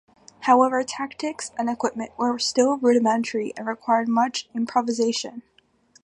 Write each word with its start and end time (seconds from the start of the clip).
However, 0.39 0.83
tactics 0.83 1.51
and 1.59 1.69
equipment 1.69 2.09
were 2.17 2.39
still 2.39 2.77
rudimentary 2.77 3.53
and 3.55 3.67
required 3.67 4.07
much 4.07 4.49
improvisation. 4.55 5.43